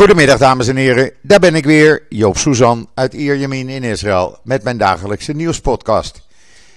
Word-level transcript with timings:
Goedemiddag 0.00 0.38
dames 0.38 0.68
en 0.68 0.76
heren, 0.76 1.12
daar 1.22 1.38
ben 1.38 1.54
ik 1.54 1.64
weer, 1.64 2.06
Joop 2.08 2.36
Suzan 2.36 2.88
uit 2.94 3.14
Ierjemien 3.14 3.68
in 3.68 3.82
Israël 3.82 4.38
met 4.44 4.62
mijn 4.62 4.78
dagelijkse 4.78 5.32
nieuwspodcast. 5.32 6.22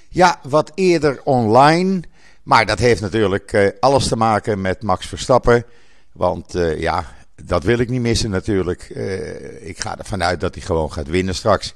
Ja, 0.10 0.40
wat 0.48 0.72
eerder 0.76 1.22
online, 1.24 2.02
maar 2.44 2.66
dat 2.66 2.80
heeft 2.80 3.02
natuurlijk 3.02 3.54
uh, 3.54 3.68
alles 3.80 4.08
te 4.08 4.16
maken 4.16 4.62
met 4.62 4.84
Max 4.84 5.08
Verstappen. 5.08 5.66
Want 6.12 6.56
uh, 6.56 6.80
ja, 6.80 7.06
dat 7.46 7.64
wil 7.64 7.80
ik 7.80 7.90
niet 7.90 8.02
missen 8.02 8.30
natuurlijk. 8.30 8.92
Uh, 8.96 9.68
ik 9.68 9.80
ga 9.80 9.98
ervan 9.98 10.24
uit 10.24 10.40
dat 10.40 10.56
hij 10.56 10.64
gewoon 10.64 10.92
gaat 10.92 11.08
winnen 11.08 11.36
straks. 11.36 11.76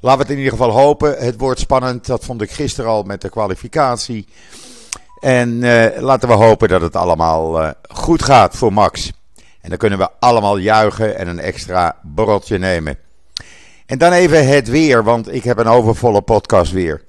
Laten 0.00 0.18
we 0.18 0.24
het 0.24 0.32
in 0.32 0.42
ieder 0.42 0.58
geval 0.58 0.80
hopen. 0.80 1.16
Het 1.18 1.38
wordt 1.38 1.60
spannend, 1.60 2.06
dat 2.06 2.24
vond 2.24 2.42
ik 2.42 2.50
gisteren 2.50 2.90
al 2.90 3.02
met 3.02 3.20
de 3.20 3.28
kwalificatie. 3.28 4.26
En 5.20 5.58
laten 6.00 6.28
we 6.28 6.34
hopen 6.34 6.68
dat 6.68 6.80
het 6.80 6.96
allemaal 6.96 7.74
goed 7.88 8.22
gaat 8.22 8.56
voor 8.56 8.72
Max. 8.72 9.12
En 9.64 9.70
dan 9.70 9.78
kunnen 9.78 9.98
we 9.98 10.10
allemaal 10.18 10.56
juichen 10.56 11.16
en 11.16 11.28
een 11.28 11.38
extra 11.38 11.98
borreltje 12.02 12.58
nemen. 12.58 12.98
En 13.86 13.98
dan 13.98 14.12
even 14.12 14.48
het 14.48 14.68
weer, 14.68 15.04
want 15.04 15.34
ik 15.34 15.44
heb 15.44 15.58
een 15.58 15.66
overvolle 15.66 16.22
podcast 16.22 16.72
weer. 16.72 17.04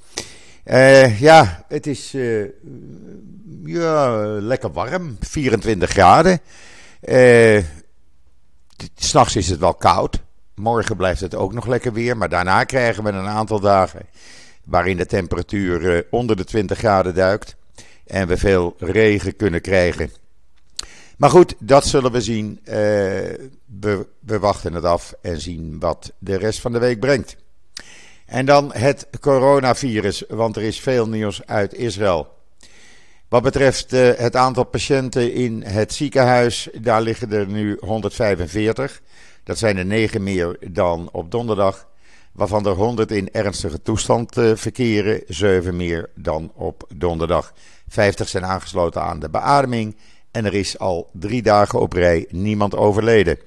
Uh, 0.66 1.20
ja, 1.20 1.66
het 1.68 1.88
is 1.88 2.14
uh, 2.14 2.46
ja, 3.64 4.26
lekker 4.40 4.72
warm, 4.72 5.18
24 5.20 5.90
graden. 5.90 6.40
Uh, 7.02 7.64
S'nachts 8.96 9.36
is 9.36 9.50
het 9.50 9.60
wel 9.60 9.74
koud. 9.74 10.22
Morgen 10.54 10.96
blijft 10.96 11.22
het 11.22 11.36
ook 11.36 11.54
nog 11.54 11.68
lekker 11.68 11.94
weer, 11.94 12.18
maar 12.18 12.30
daarna 12.30 12.64
krijgen 12.64 13.04
we 13.04 13.10
een 13.10 13.28
aantal 13.28 13.60
dagen 13.60 14.02
waarin 14.64 14.98
de 14.98 15.06
temperatuur 15.06 16.06
onder 16.10 16.36
de 16.36 16.44
20 16.44 16.78
graden 16.78 17.16
duikt. 17.16 17.56
En 18.06 18.28
we 18.28 18.38
veel 18.38 18.76
regen 18.80 19.36
kunnen 19.36 19.62
krijgen. 19.62 20.10
Maar 21.18 21.30
goed, 21.30 21.56
dat 21.60 21.86
zullen 21.86 22.12
we 22.12 22.22
zien. 22.22 22.60
Uh, 22.64 22.74
we, 23.80 24.08
wachten 24.40 24.74
het 24.74 24.84
af 24.84 25.14
en 25.22 25.42
zien 25.42 25.80
wat 25.80 26.14
de 26.20 26.36
rest 26.36 26.62
van 26.62 26.72
de 26.72 26.80
week 26.80 27.00
brengt. 27.00 27.36
En 28.26 28.46
dan 28.46 28.74
het 28.74 29.08
coronavirus, 29.20 30.24
want 30.28 30.56
er 30.56 30.62
is 30.62 30.80
veel 30.80 31.08
nieuws 31.08 31.46
uit 31.46 31.74
Israël. 31.74 32.28
Wat 33.28 33.44
betreft 33.44 33.94
uh, 33.94 34.12
het 34.16 34.36
aantal 34.36 34.64
patiënten 34.64 35.34
in 35.34 35.64
het 35.64 35.94
ziekenhuis, 35.94 36.70
daar 36.82 37.02
liggen 37.02 37.32
er 37.32 37.48
nu 37.48 37.78
145. 37.80 39.02
Dat 39.44 39.58
zijn 39.58 39.78
er 39.78 39.86
9 39.86 40.24
meer 40.24 40.58
dan 40.72 41.10
op 41.12 41.32
donderdag, 41.32 41.88
waarvan 42.32 42.66
er 42.66 42.74
100 42.74 43.12
in 43.12 43.32
ernstige 43.32 43.82
toestand 43.82 44.38
uh, 44.38 44.52
verkeren, 44.56 45.22
7 45.28 45.76
meer 45.76 46.10
dan 46.16 46.52
op 46.54 46.88
donderdag. 46.96 47.54
50 47.88 48.28
zijn 48.28 48.46
aangesloten 48.46 49.02
aan 49.02 49.20
de 49.20 49.30
beademing 49.30 49.96
en 50.36 50.46
er 50.46 50.54
is 50.54 50.80
al 50.80 51.10
drie 51.14 51.42
dagen 51.42 51.80
op 51.80 51.94
rij 51.94 52.26
niemand 52.30 52.76
overleden. 52.76 53.38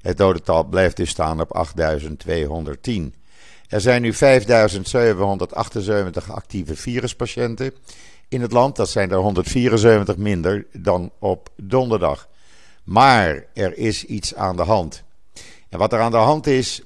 Het 0.00 0.16
dodental 0.16 0.64
blijft 0.64 0.96
dus 0.96 1.10
staan 1.10 1.40
op 1.40 1.52
8210. 1.52 3.14
Er 3.68 3.80
zijn 3.80 4.02
nu 4.02 4.12
5778 4.12 6.32
actieve 6.32 6.76
viruspatiënten 6.76 7.72
in 8.28 8.40
het 8.40 8.52
land. 8.52 8.76
Dat 8.76 8.88
zijn 8.88 9.10
er 9.10 9.16
174 9.16 10.16
minder 10.16 10.66
dan 10.72 11.10
op 11.18 11.48
donderdag. 11.56 12.28
Maar 12.84 13.44
er 13.54 13.78
is 13.78 14.04
iets 14.04 14.34
aan 14.34 14.56
de 14.56 14.62
hand. 14.62 15.02
En 15.68 15.78
wat 15.78 15.92
er 15.92 16.00
aan 16.00 16.10
de 16.10 16.16
hand 16.16 16.46
is, 16.46 16.82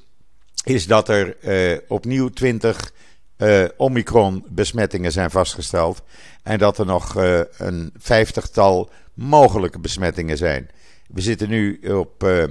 is 0.65 0.87
dat 0.87 1.09
er 1.09 1.37
eh, 1.41 1.79
opnieuw 1.89 2.29
20 2.29 2.93
uh, 3.37 3.65
Omicron-besmettingen 3.77 5.13
zijn 5.13 5.31
vastgesteld. 5.31 6.03
En 6.43 6.59
dat 6.59 6.79
er 6.79 6.87
nog 6.87 7.17
uh, 7.17 7.41
een 7.57 7.93
vijftigtal 7.99 8.91
mogelijke 9.15 9.79
besmettingen 9.79 10.37
zijn. 10.37 10.71
We 11.09 11.21
zitten 11.21 11.49
nu 11.49 11.81
op 11.81 12.25
uh, 12.25 12.43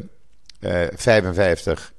uh, 0.60 0.82
55 0.94 1.94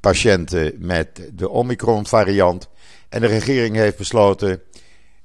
patiënten 0.00 0.74
met 0.78 1.28
de 1.32 1.48
Omicron-variant. 1.48 2.68
En 3.08 3.20
de 3.20 3.26
regering 3.26 3.76
heeft 3.76 3.96
besloten 3.96 4.62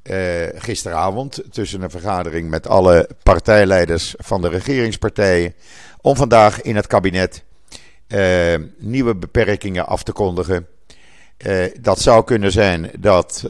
uh, 0.04 0.46
gisteravond, 0.56 1.44
tussen 1.52 1.82
een 1.82 1.90
vergadering 1.90 2.50
met 2.50 2.68
alle 2.68 3.10
partijleiders 3.24 4.14
van 4.18 4.42
de 4.42 4.50
regeringspartijen, 4.50 5.54
om 6.02 6.16
vandaag 6.16 6.62
in 6.62 6.76
het 6.76 6.88
kabinet 6.88 7.44
nieuwe 8.78 9.16
beperkingen 9.16 9.88
af 9.88 10.04
te 10.04 10.12
kondigen. 10.12 10.68
Dat 11.80 12.00
zou 12.00 12.24
kunnen 12.24 12.52
zijn 12.52 12.92
dat 13.00 13.46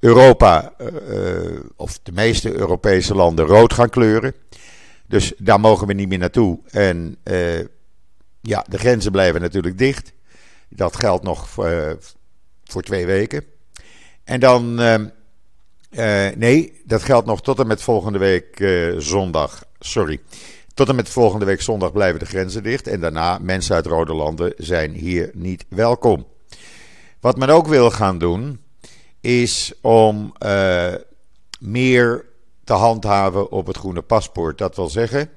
Europa, 0.00 0.74
uh, 0.80 1.60
of 1.76 1.98
de 2.02 2.12
meeste 2.12 2.54
Europese 2.54 3.14
landen, 3.14 3.46
rood 3.46 3.72
gaan 3.72 3.90
kleuren. 3.90 4.34
Dus 5.06 5.32
daar 5.38 5.60
mogen 5.60 5.86
we 5.86 5.92
niet 5.92 6.08
meer 6.08 6.18
naartoe. 6.18 6.58
En 6.70 7.16
uh, 7.24 7.58
ja, 8.40 8.64
de 8.68 8.78
grenzen 8.78 9.12
blijven 9.12 9.40
natuurlijk 9.40 9.78
dicht. 9.78 10.12
Dat 10.68 10.96
geldt 10.96 11.24
nog 11.24 11.64
uh, 11.66 11.90
voor 12.64 12.82
twee 12.82 13.06
weken. 13.06 13.44
En 14.24 14.40
dan, 14.40 14.74
nee, 16.34 16.80
dat 16.84 17.02
geldt 17.02 17.26
nog 17.26 17.42
tot 17.42 17.58
en 17.58 17.66
met 17.66 17.82
volgende 17.82 18.18
week 18.18 18.64
zondag. 18.98 19.64
Sorry. 19.78 20.20
Tot 20.74 20.88
en 20.88 20.94
met 20.94 21.08
volgende 21.08 21.44
week 21.44 21.60
zondag 21.60 21.92
blijven 21.92 22.18
de 22.18 22.26
grenzen 22.26 22.62
dicht. 22.62 22.86
En 22.86 23.00
daarna, 23.00 23.38
mensen 23.38 23.74
uit 23.74 23.86
rode 23.86 24.14
landen 24.14 24.52
zijn 24.56 24.92
hier 24.92 25.30
niet 25.34 25.64
welkom. 25.68 26.26
Wat 27.20 27.36
men 27.36 27.48
ook 27.48 27.66
wil 27.66 27.90
gaan 27.90 28.18
doen, 28.18 28.60
is 29.20 29.72
om 29.80 30.34
uh, 30.44 30.94
meer 31.58 32.24
te 32.64 32.72
handhaven 32.72 33.50
op 33.50 33.66
het 33.66 33.76
groene 33.76 34.02
paspoort. 34.02 34.58
Dat 34.58 34.76
wil 34.76 34.88
zeggen 34.88 35.30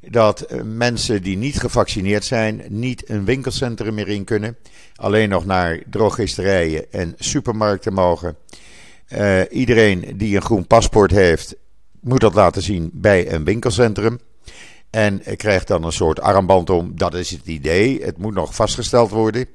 dat 0.00 0.46
mensen 0.64 1.22
die 1.22 1.36
niet 1.36 1.60
gevaccineerd 1.60 2.24
zijn, 2.24 2.62
niet 2.68 3.10
een 3.10 3.24
winkelcentrum 3.24 3.94
meer 3.94 4.08
in 4.08 4.24
kunnen. 4.24 4.56
Alleen 4.94 5.28
nog 5.28 5.44
naar 5.44 5.82
drogisterijen 5.90 6.92
en 6.92 7.14
supermarkten 7.18 7.92
mogen. 7.92 8.36
Uh, 9.08 9.40
iedereen 9.50 10.14
die 10.16 10.36
een 10.36 10.42
groen 10.42 10.66
paspoort 10.66 11.10
heeft, 11.10 11.56
moet 12.00 12.20
dat 12.20 12.34
laten 12.34 12.62
zien 12.62 12.90
bij 12.92 13.32
een 13.32 13.44
winkelcentrum. 13.44 14.20
En 14.90 15.22
krijgt 15.36 15.66
dan 15.66 15.84
een 15.84 15.92
soort 15.92 16.20
armband 16.20 16.70
om. 16.70 16.92
Dat 16.96 17.14
is 17.14 17.30
het 17.30 17.46
idee. 17.46 18.04
Het 18.04 18.18
moet 18.18 18.34
nog 18.34 18.54
vastgesteld 18.54 19.10
worden. 19.10 19.46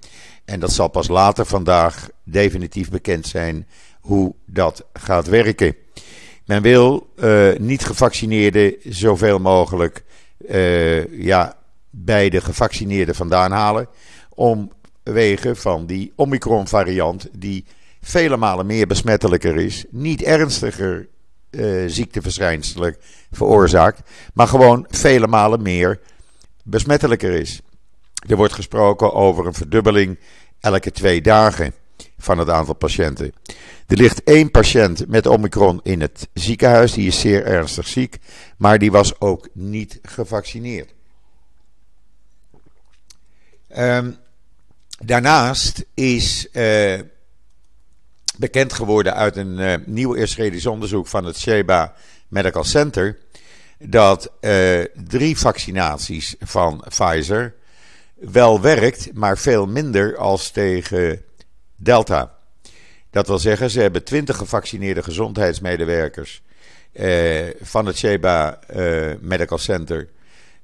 En 0.46 0.60
dat 0.60 0.72
zal 0.72 0.88
pas 0.88 1.08
later 1.08 1.46
vandaag 1.46 2.10
definitief 2.24 2.90
bekend 2.90 3.28
zijn 3.28 3.68
hoe 4.02 4.36
dat 4.46 4.86
gaat 4.94 5.28
werken. 5.28 5.76
Men 6.46 6.62
wil 6.62 7.10
uh, 7.16 7.58
niet 7.58 7.86
gevaccineerden 7.86 8.76
zoveel 8.84 9.40
mogelijk 9.40 10.04
uh, 10.50 11.22
ja, 11.24 11.56
bij 11.90 12.30
de 12.30 12.42
gevaccineerden 12.42 13.16
vandaan 13.16 13.52
halen. 13.52 13.88
Omwege 14.30 15.56
van 15.56 15.86
die 15.86 16.14
Omicron-variant, 16.16 17.30
die 17.32 17.66
vele 18.02 18.38
malen 18.38 18.66
meer 18.66 18.88
besmettelijker 18.88 19.56
is. 19.56 19.86
Niet 19.90 20.22
ernstiger 20.22 21.08
uh, 21.50 21.84
ziekteverschijnselen 21.88 22.96
veroorzaakt, 23.32 24.02
maar 24.34 24.48
gewoon 24.48 24.86
vele 24.90 25.28
malen 25.28 25.62
meer 25.62 26.00
besmettelijker 26.64 27.32
is. 27.32 27.62
Er 28.28 28.36
wordt 28.36 28.54
gesproken 28.54 29.14
over 29.14 29.46
een 29.46 29.54
verdubbeling 29.54 30.20
elke 30.60 30.92
twee 30.92 31.22
dagen 31.22 31.74
van 32.18 32.38
het 32.38 32.50
aantal 32.50 32.76
patiënten. 32.76 33.34
Er 33.88 33.98
ligt 33.98 34.24
één 34.24 34.52
patiënt 34.52 35.08
met 35.08 35.28
Omicron 35.28 35.80
in 35.84 36.02
het 36.02 36.28
ziekenhuis, 36.34 36.94
die 36.94 37.08
is 37.08 37.20
zeer 37.20 37.46
ernstig 37.46 37.88
ziek, 37.88 38.18
maar 38.58 38.80
die 38.80 38.92
was 38.92 39.20
ook 39.20 39.48
niet 39.54 40.00
gevaccineerd. 40.02 40.94
Um, 43.78 44.18
daarnaast 45.00 45.86
is 45.94 46.48
uh, 46.52 47.00
bekend 48.38 48.74
geworden 48.74 49.16
uit 49.16 49.36
een 49.36 49.60
uh, 49.60 49.74
nieuw 49.86 50.14
Israëlisch 50.14 50.66
onderzoek 50.66 51.08
van 51.08 51.26
het 51.26 51.38
Sheba 51.40 51.94
Medical 52.28 52.64
Center 52.64 53.18
dat 53.80 54.32
uh, 54.42 54.84
drie 55.08 55.38
vaccinaties 55.38 56.36
van 56.40 56.84
Pfizer 56.90 57.56
wel 58.32 58.62
werkt, 58.62 59.14
maar 59.14 59.38
veel 59.38 59.66
minder 59.66 60.18
als 60.18 60.52
tegen 60.52 61.22
Delta. 61.76 62.38
Dat 63.10 63.28
wil 63.28 63.40
zeggen, 63.40 63.70
ze 63.70 63.80
hebben 63.82 64.04
20 64.04 64.38
gevaccineerde 64.38 65.04
gezondheidsmedewerkers 65.04 66.42
eh, 66.92 67.48
van 67.62 67.86
het 67.86 67.98
Sheba 67.98 68.60
eh, 68.62 69.12
Medical 69.20 69.58
Center 69.58 70.10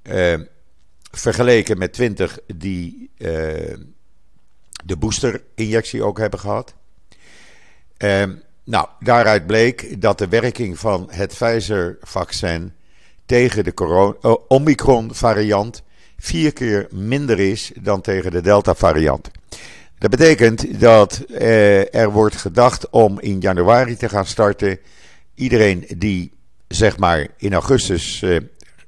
eh, 0.01 0.39
vergeleken 1.11 1.77
met 1.77 1.93
20 1.93 2.39
die 2.55 3.09
eh, 3.17 3.27
de 4.85 4.97
boosterinjectie 4.97 6.03
ook 6.03 6.17
hebben 6.17 6.39
gehad. 6.39 6.73
Ehm, 7.97 8.35
nou, 8.63 8.87
daaruit 8.99 9.47
bleek 9.47 10.01
dat 10.01 10.17
de 10.17 10.27
werking 10.27 10.79
van 10.79 11.07
het 11.11 11.33
Pfizer-vaccin 11.33 12.73
tegen 13.25 13.63
de 13.63 14.45
Omicron-variant 14.47 15.83
vier 16.19 16.53
keer 16.53 16.87
minder 16.91 17.39
is 17.39 17.71
dan 17.81 18.01
tegen 18.01 18.31
de 18.31 18.41
Delta-variant. 18.41 19.29
Dat 19.97 20.09
betekent 20.09 20.79
dat 20.79 21.19
eh, 21.19 21.95
er 21.95 22.11
wordt 22.11 22.35
gedacht 22.35 22.89
om 22.89 23.19
in 23.19 23.39
januari 23.39 23.95
te 23.95 24.09
gaan 24.09 24.25
starten. 24.25 24.79
Iedereen 25.35 25.85
die 25.97 26.31
zeg 26.67 26.97
maar 26.97 27.27
in 27.37 27.53
augustus 27.53 28.21
eh, 28.21 28.37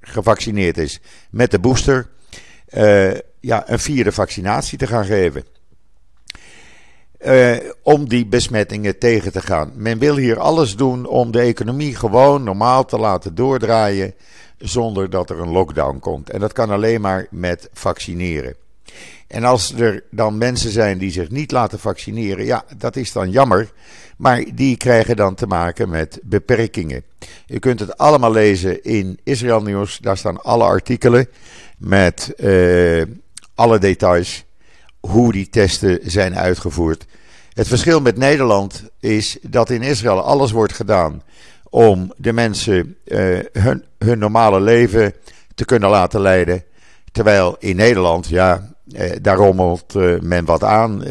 gevaccineerd 0.01 0.78
is 0.78 1.00
met 1.30 1.51
de 1.51 1.60
booster, 1.60 2.10
ja, 3.39 3.69
een 3.69 3.80
vierde 3.80 4.12
vaccinatie 4.12 4.77
te 4.77 4.88
gaan 4.88 5.06
geven. 5.06 5.44
Uh, 7.25 7.57
om 7.84 8.10
die 8.10 8.25
besmettingen 8.25 8.98
tegen 8.98 9.31
te 9.31 9.42
gaan. 9.42 9.72
Men 9.75 10.00
wil 10.00 10.16
hier 10.16 10.39
alles 10.39 10.75
doen 10.75 11.06
om 11.06 11.31
de 11.31 11.39
economie 11.39 11.95
gewoon 11.95 12.44
normaal 12.44 12.86
te 12.86 12.98
laten 12.98 13.36
doordraaien 13.36 14.13
zonder 14.62 15.10
dat 15.10 15.30
er 15.30 15.40
een 15.40 15.52
lockdown 15.52 16.00
komt. 16.00 16.30
En 16.30 16.40
dat 16.40 16.54
kan 16.54 16.69
alleen 16.69 17.02
maar 17.02 17.28
met 17.30 17.69
vaccineren. 17.74 18.56
En 19.28 19.44
als 19.44 19.74
er 19.74 20.04
dan 20.12 20.38
mensen 20.38 20.72
zijn 20.72 20.98
die 20.98 21.12
zich 21.12 21.30
niet 21.30 21.52
laten 21.52 21.80
vaccineren, 21.80 22.46
ja, 22.46 22.63
dat 22.78 22.96
is 22.96 23.12
dan 23.12 23.31
jammer. 23.31 23.72
Maar 24.18 24.44
die 24.54 24.78
krijgen 24.78 25.16
dan 25.16 25.36
te 25.36 25.48
maken 25.48 25.90
met 25.90 26.19
beperkingen. 26.24 27.04
U 27.48 27.60
kunt 27.60 27.80
het 27.80 27.98
allemaal 27.98 28.31
lezen 28.31 28.84
in 28.84 29.19
Israël 29.24 29.62
Nieuws. 29.62 29.98
Daar 29.98 30.18
staan 30.18 30.42
alle 30.44 30.63
artikelen 30.63 31.28
met 31.78 32.34
uh, 32.38 33.04
alle 33.56 33.80
details 33.80 34.44
hoe 35.00 35.31
die 35.31 35.50
testen 35.50 36.00
zijn 36.04 36.36
uitgevoerd. 36.36 37.06
Het 37.54 37.68
verschil 37.68 38.02
met 38.02 38.18
Nederland 38.18 38.84
is 39.00 39.38
dat 39.42 39.69
in 39.69 39.81
Israël 39.81 40.22
alles 40.22 40.52
wordt 40.52 40.74
gedaan 40.74 41.22
om 41.72 42.14
de 42.18 42.34
mensen 42.34 42.98
uh, 43.06 43.40
hun, 43.98 44.20
normale 44.20 44.62
leven 44.62 45.14
te 45.56 45.66
kunnen 45.66 45.90
laten 45.90 46.22
leiden. 46.22 46.64
Terwijl 47.12 47.56
in 47.60 47.76
Nederland, 47.76 48.28
ja, 48.28 48.74
eh, 48.92 49.12
daar 49.22 49.36
rommelt 49.36 49.96
uh, 49.96 50.20
men 50.20 50.46
wat 50.46 50.64
aan. 50.64 51.04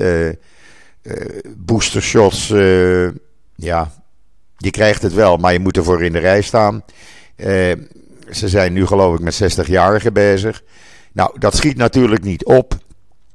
Boostershots, 1.56 2.48
ja, 3.54 3.92
je 4.56 4.70
krijgt 4.70 5.02
het 5.02 5.14
wel, 5.14 5.36
maar 5.36 5.52
je 5.52 5.60
moet 5.60 5.76
ervoor 5.76 6.02
in 6.02 6.12
de 6.12 6.18
rij 6.18 6.42
staan. 6.42 6.84
ze 8.30 8.48
zijn 8.48 8.72
nu 8.72 8.86
geloof 8.86 9.14
ik 9.14 9.20
met 9.20 9.42
60-jarigen 9.42 10.12
bezig. 10.12 10.62
Nou, 11.12 11.38
dat 11.38 11.56
schiet 11.56 11.76
natuurlijk 11.76 12.22
niet 12.22 12.44
op. 12.44 12.74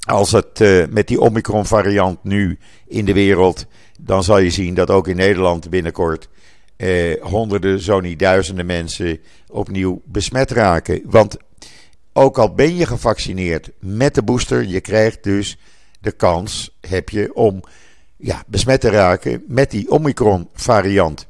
Als 0.08 0.32
het 0.32 0.60
met 0.90 1.08
die 1.08 1.22
Omicron 1.22 1.66
variant 1.66 2.24
nu 2.24 2.60
in 2.88 3.06
de 3.06 3.14
wereld, 3.14 3.66
dan 4.00 4.24
zal 4.24 4.38
je 4.38 4.50
zien 4.50 4.74
dat 4.74 4.90
ook 4.90 5.08
in 5.08 5.16
Nederland 5.16 5.70
binnenkort 5.70 6.30
honderden, 7.22 7.80
zo 7.80 8.00
niet 8.00 8.20
duizenden 8.20 8.66
mensen 8.66 9.20
opnieuw 9.48 10.02
besmet 10.06 10.52
raken. 10.52 11.02
Want 11.06 11.38
ook 12.14 12.38
al 12.38 12.54
ben 12.54 12.76
je 12.76 12.86
gevaccineerd 12.86 13.72
met 13.80 14.16
de 14.16 14.24
booster, 14.24 14.64
je 14.64 14.82
krijgt 14.82 15.24
dus 15.24 15.58
de 16.00 16.12
kans, 16.12 16.78
heb 16.82 17.10
je, 17.10 17.34
om 17.34 17.64
ja, 18.18 18.44
besmet 18.48 18.82
te 18.82 18.90
raken 18.90 19.44
met 19.48 19.72
die 19.72 19.92
Omicron 19.92 20.50
variant. 20.54 21.28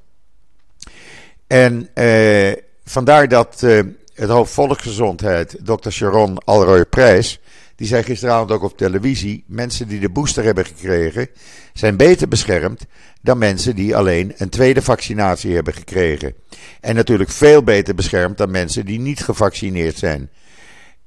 En 1.47 1.89
eh, 1.93 2.51
vandaar 2.83 3.27
dat 3.27 3.63
eh, 3.63 3.79
het 4.13 4.29
hoofd 4.29 4.53
volksgezondheid, 4.53 5.57
Dr. 5.63 5.89
Sharon 5.89 6.37
Alroy 6.37 6.85
Prijs, 6.85 7.39
die 7.75 7.87
zei 7.87 8.03
gisteravond 8.03 8.51
ook 8.51 8.63
op 8.63 8.77
televisie: 8.77 9.43
mensen 9.47 9.87
die 9.87 9.99
de 9.99 10.09
booster 10.09 10.43
hebben 10.43 10.65
gekregen, 10.65 11.29
zijn 11.73 11.97
beter 11.97 12.27
beschermd 12.27 12.85
dan 13.21 13.37
mensen 13.37 13.75
die 13.75 13.95
alleen 13.95 14.33
een 14.37 14.49
tweede 14.49 14.81
vaccinatie 14.81 15.55
hebben 15.55 15.73
gekregen. 15.73 16.33
En 16.81 16.95
natuurlijk 16.95 17.29
veel 17.29 17.63
beter 17.63 17.95
beschermd 17.95 18.37
dan 18.37 18.51
mensen 18.51 18.85
die 18.85 18.99
niet 18.99 19.23
gevaccineerd 19.23 19.97
zijn. 19.97 20.29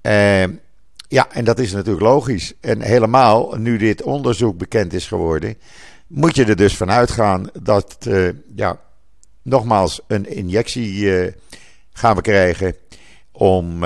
Uh, 0.02 0.44
ja, 1.08 1.30
en 1.30 1.44
dat 1.44 1.58
is 1.58 1.72
natuurlijk 1.72 2.04
logisch. 2.04 2.52
En 2.60 2.80
helemaal 2.80 3.54
nu 3.56 3.76
dit 3.78 4.02
onderzoek 4.02 4.58
bekend 4.58 4.92
is 4.92 5.06
geworden, 5.06 5.56
moet 6.06 6.36
je 6.36 6.44
er 6.44 6.56
dus 6.56 6.76
van 6.76 6.90
uitgaan 6.90 7.50
dat, 7.62 7.96
uh, 8.08 8.28
ja, 8.54 8.80
nogmaals, 9.42 10.00
een 10.06 10.30
injectie 10.30 10.94
uh, 10.94 11.32
gaan 11.92 12.16
we 12.16 12.22
krijgen 12.22 12.74
om 13.32 13.84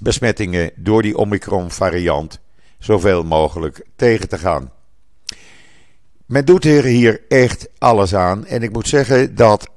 besmettingen 0.00 0.70
door 0.76 1.02
die 1.02 1.16
Omicron-variant 1.16 2.40
zoveel 2.78 3.22
mogelijk 3.22 3.86
tegen 3.96 4.28
te 4.28 4.38
gaan. 4.38 4.70
Men 6.26 6.44
doet 6.44 6.64
hier 6.64 7.20
echt 7.28 7.68
alles 7.78 8.14
aan. 8.14 8.46
En 8.46 8.62
ik 8.62 8.72
moet 8.72 8.88
zeggen 8.88 9.34
dat 9.34 9.68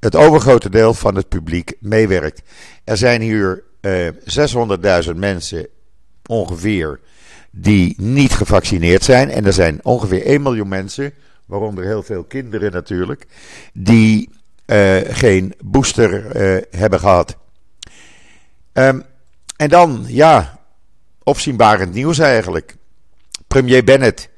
het 0.00 0.16
overgrote 0.16 0.70
deel 0.70 0.94
van 0.94 1.14
het 1.14 1.28
publiek 1.28 1.72
meewerkt. 1.80 2.42
Er 2.84 2.96
zijn 2.96 3.20
hier 3.20 3.62
eh, 3.80 4.08
600.000 5.08 5.16
mensen 5.16 5.66
ongeveer 6.26 7.00
die 7.50 7.94
niet 7.96 8.32
gevaccineerd 8.32 9.04
zijn. 9.04 9.30
En 9.30 9.46
er 9.46 9.52
zijn 9.52 9.80
ongeveer 9.82 10.24
1 10.24 10.42
miljoen 10.42 10.68
mensen, 10.68 11.12
waaronder 11.46 11.84
heel 11.84 12.02
veel 12.02 12.24
kinderen 12.24 12.72
natuurlijk, 12.72 13.26
die 13.72 14.30
uh, 14.66 14.96
geen 15.04 15.54
booster 15.64 16.36
uh, 16.36 16.62
hebben 16.70 16.98
gehad. 16.98 17.36
Um, 18.72 19.02
en 19.62 19.68
dan, 19.68 20.04
ja, 20.06 20.58
opzienbarend 21.22 21.94
nieuws 21.94 22.18
eigenlijk. 22.18 22.74
Premier 23.46 23.84
Bennett 23.84 24.28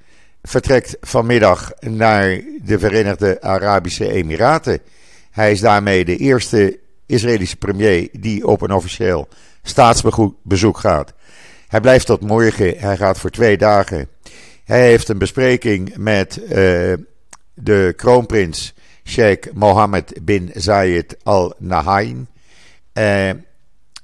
vertrekt 0.43 0.97
vanmiddag 1.01 1.73
naar 1.81 2.41
de 2.63 2.79
Verenigde 2.79 3.41
Arabische 3.41 4.11
Emiraten. 4.11 4.81
Hij 5.31 5.53
is 5.53 5.61
daarmee 5.61 6.05
de 6.05 6.17
eerste 6.17 6.79
Israëlische 7.07 7.57
premier 7.57 8.09
die 8.13 8.47
op 8.47 8.61
een 8.61 8.73
officieel 8.73 9.29
staatsbezoek 9.63 10.79
gaat. 10.79 11.13
Hij 11.69 11.81
blijft 11.81 12.07
tot 12.07 12.21
morgen, 12.21 12.79
hij 12.79 12.97
gaat 12.97 13.19
voor 13.19 13.31
twee 13.31 13.57
dagen. 13.57 14.09
Hij 14.65 14.87
heeft 14.87 15.09
een 15.09 15.19
bespreking 15.19 15.97
met 15.97 16.41
uh, 16.43 16.49
de 17.55 17.93
kroonprins 17.97 18.75
Sheikh 19.05 19.53
Mohammed 19.53 20.19
bin 20.23 20.51
Zayed 20.55 21.17
Al 21.23 21.55
Nahyan. 21.59 22.27
Uh, 22.95 23.31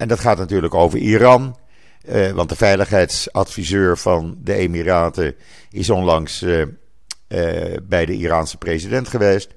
en 0.00 0.08
dat 0.08 0.20
gaat 0.20 0.38
natuurlijk 0.38 0.74
over 0.74 0.98
Iran. 0.98 1.56
Uh, 2.08 2.30
want 2.30 2.48
de 2.48 2.56
veiligheidsadviseur 2.56 3.98
van 3.98 4.36
de 4.38 4.54
Emiraten 4.54 5.34
is 5.70 5.90
onlangs 5.90 6.42
uh, 6.42 6.58
uh, 6.58 7.76
bij 7.82 8.06
de 8.06 8.12
Iraanse 8.12 8.56
president 8.56 9.08
geweest. 9.08 9.54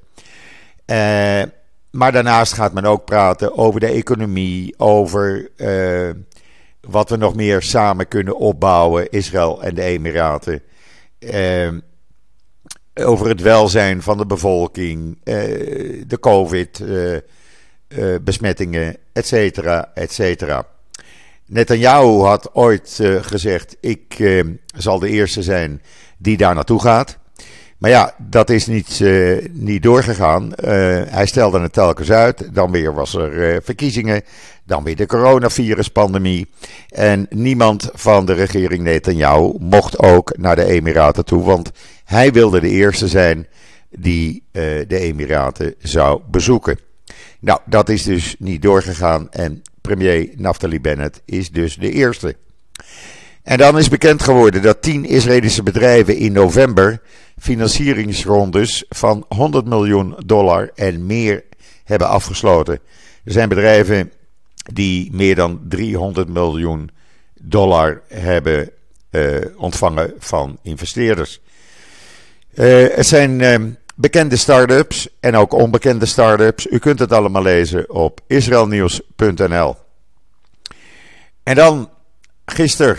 maar 1.91 2.11
daarnaast 2.11 2.53
gaat 2.53 2.73
men 2.73 2.85
ook 2.85 3.05
praten 3.05 3.57
over 3.57 3.79
de 3.79 3.87
economie, 3.87 4.73
over 4.77 5.49
wat 6.81 7.09
we 7.09 7.15
nog 7.15 7.35
meer 7.35 7.61
samen 7.61 8.07
kunnen 8.07 8.37
opbouwen, 8.37 9.09
Israël 9.09 9.63
en 9.63 9.75
de 9.75 9.81
Emiraten. 9.81 10.61
over 12.93 13.27
het 13.27 13.41
welzijn 13.41 14.01
van 14.01 14.17
de 14.17 14.25
bevolking, 14.25 15.19
de 16.07 16.17
COVID 16.19 16.83
uh, 17.97 18.15
besmettingen, 18.21 18.97
et 19.13 19.27
cetera, 19.27 19.91
et 19.93 20.11
cetera. 20.11 20.65
Netanyahu 21.45 22.21
had 22.21 22.49
ooit 22.53 22.97
uh, 23.01 23.23
gezegd: 23.23 23.77
Ik 23.79 24.19
uh, 24.19 24.43
zal 24.75 24.99
de 24.99 25.09
eerste 25.09 25.43
zijn 25.43 25.81
die 26.17 26.37
daar 26.37 26.55
naartoe 26.55 26.81
gaat. 26.81 27.17
Maar 27.77 27.91
ja, 27.91 28.15
dat 28.17 28.49
is 28.49 28.65
niet, 28.65 29.03
niet 29.51 29.83
doorgegaan. 29.83 30.51
hij 31.09 31.25
stelde 31.25 31.59
het 31.59 31.73
telkens 31.73 32.11
uit. 32.11 32.49
Dan 32.53 32.71
weer 32.71 32.93
was 32.93 33.15
er 33.15 33.61
verkiezingen. 33.63 34.21
Dan 34.63 34.83
weer 34.83 34.95
de 34.95 35.05
coronaviruspandemie. 35.05 36.49
En 36.89 37.27
niemand 37.29 37.89
van 37.93 38.25
de 38.25 38.33
regering 38.33 38.83
Netanyahu 38.83 39.53
mocht 39.59 39.99
ook 39.99 40.37
naar 40.37 40.55
de 40.55 40.65
Emiraten 40.65 41.25
toe. 41.25 41.43
Want 41.43 41.71
hij 42.03 42.31
wilde 42.31 42.59
de 42.59 42.69
eerste 42.69 43.07
zijn 43.07 43.47
die 43.89 44.43
de 44.51 44.85
Emiraten 44.99 45.75
zou 45.79 46.21
bezoeken. 46.29 46.77
Nou, 47.43 47.59
dat 47.65 47.89
is 47.89 48.03
dus 48.03 48.35
niet 48.39 48.61
doorgegaan 48.61 49.31
en 49.31 49.61
premier 49.81 50.29
Naftali 50.35 50.81
Bennett 50.81 51.21
is 51.25 51.51
dus 51.51 51.75
de 51.75 51.91
eerste. 51.91 52.35
En 53.43 53.57
dan 53.57 53.77
is 53.77 53.89
bekend 53.89 54.23
geworden 54.23 54.61
dat 54.61 54.81
tien 54.81 55.05
Israëlische 55.05 55.63
bedrijven 55.63 56.17
in 56.17 56.31
november 56.31 57.01
financieringsrondes 57.39 58.83
van 58.89 59.25
100 59.27 59.65
miljoen 59.65 60.15
dollar 60.25 60.71
en 60.75 61.05
meer 61.05 61.43
hebben 61.83 62.07
afgesloten. 62.07 62.79
Er 63.23 63.31
zijn 63.31 63.49
bedrijven 63.49 64.11
die 64.73 65.09
meer 65.11 65.35
dan 65.35 65.61
300 65.69 66.27
miljoen 66.29 66.89
dollar 67.33 68.01
hebben 68.07 68.69
uh, 69.11 69.37
ontvangen 69.57 70.13
van 70.19 70.57
investeerders. 70.61 71.41
Uh, 72.53 72.87
het 72.95 73.07
zijn 73.07 73.39
uh, 73.39 73.55
bekende 74.03 74.35
start-ups 74.35 75.07
en 75.19 75.35
ook 75.35 75.53
onbekende 75.53 76.05
start-ups. 76.05 76.67
U 76.67 76.77
kunt 76.79 76.99
het 76.99 77.11
allemaal 77.11 77.41
lezen 77.41 77.89
op 77.89 78.19
israelnieuws.nl. 78.27 79.75
En 81.43 81.55
dan 81.55 81.89
gisteren. 82.45 82.97